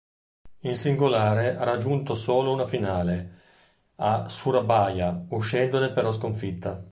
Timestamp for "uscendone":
5.29-5.91